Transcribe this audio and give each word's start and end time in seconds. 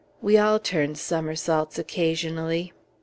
We 0.19 0.35
all 0.35 0.57
turn 0.57 0.95
somersaults 0.95 1.77
occasionally. 1.77 2.73